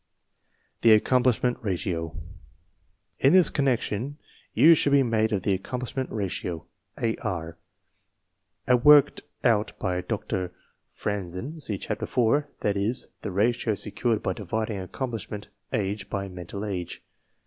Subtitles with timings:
[0.81, 2.17] The Accomplishment Ratio.
[3.19, 4.17] In this connection
[4.51, 6.65] use should be made of the Accomplishment Ratio
[7.23, 7.59] (AR)
[8.67, 10.53] jasT worked out by Dr.
[10.91, 13.29] Franzen (see Chapter 4); that is, flie v..
[13.29, 17.03] ratio secured by dividing accomplishment age by men tal age.